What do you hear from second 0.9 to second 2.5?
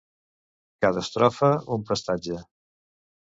estrofa un prestatge.